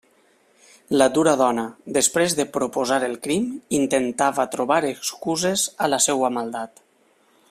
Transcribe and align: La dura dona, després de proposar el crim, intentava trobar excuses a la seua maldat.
La 1.01 1.07
dura 1.17 1.33
dona, 1.41 1.65
després 1.97 2.35
de 2.39 2.45
proposar 2.55 2.97
el 3.09 3.13
crim, 3.27 3.45
intentava 3.81 4.49
trobar 4.59 4.81
excuses 4.89 5.67
a 5.89 5.95
la 5.97 6.01
seua 6.09 6.33
maldat. 6.41 6.87